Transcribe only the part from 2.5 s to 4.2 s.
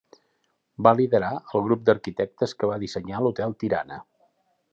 que va dissenyar l'Hotel Tirana.